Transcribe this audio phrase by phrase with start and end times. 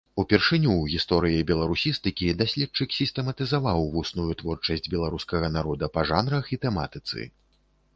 [0.21, 7.33] Упершыню ў гісторыі беларусістыкі даследчык сістэматызаваў вусную творчасць беларускага народа па жанрах і тэматыцы.